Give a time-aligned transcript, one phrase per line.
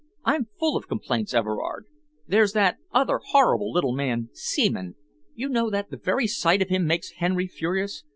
[0.25, 1.85] I'm full of complaints, Everard.
[2.27, 4.95] There's that other horrible little man, Seaman.
[5.35, 8.03] You know that the very sight of him makes Henry furious.